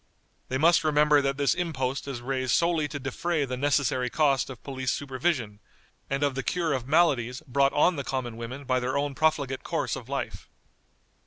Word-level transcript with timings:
They 0.49 0.57
must 0.57 0.83
remember 0.83 1.21
that 1.21 1.37
this 1.37 1.53
impost 1.53 2.07
is 2.07 2.21
raised 2.23 2.53
solely 2.55 2.87
to 2.87 2.97
defray 2.99 3.45
the 3.45 3.55
necessary 3.55 4.09
cost 4.09 4.49
of 4.49 4.63
police 4.63 4.91
supervision, 4.91 5.59
and 6.09 6.23
of 6.23 6.33
the 6.33 6.41
cure 6.41 6.73
of 6.73 6.87
maladies 6.87 7.41
brought 7.47 7.71
on 7.73 7.97
the 7.97 8.03
common 8.03 8.35
women 8.35 8.63
by 8.63 8.79
their 8.79 8.97
own 8.97 9.13
profligate 9.13 9.63
course 9.63 9.95
of 9.95 10.09
life." 10.09 10.49